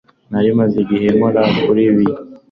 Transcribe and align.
nari 0.31 0.49
maze 0.59 0.75
igihe 0.83 1.07
nkora 1.17 1.41
kuri 1.63 1.81
ibi 1.89 2.05